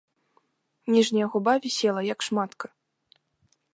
[0.93, 2.67] Ніжняя губа вісела, як шматка.